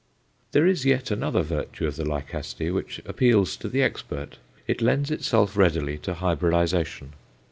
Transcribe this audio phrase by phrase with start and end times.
[0.51, 4.37] There is yet another virtue of the Lycaste which appeals to the expert.
[4.65, 7.13] It lends itself readily to hybridization.